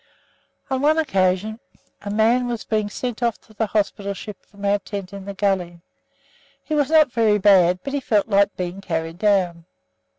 [0.71, 1.59] On one occasion
[2.01, 5.35] a man was being sent off to the hospital ship from our tent in the
[5.35, 5.79] gully.
[6.63, 9.65] He was not very bad, but he felt like being carried down.